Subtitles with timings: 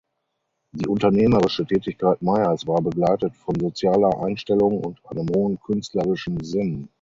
[0.75, 6.89] Die unternehmerische Tätigkeit Mayers war begleitet von sozialer Einstellung und einem hohen künstlerischen Sinn.